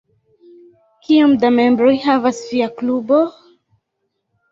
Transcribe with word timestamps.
Kiom 1.07 1.35
da 1.43 1.51
membroj 1.57 1.91
havas 2.05 2.39
via 2.53 2.71
klubo? 2.81 3.21